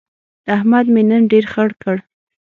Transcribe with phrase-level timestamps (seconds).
[0.55, 1.97] احمد مې نن ډېر خړ کړ.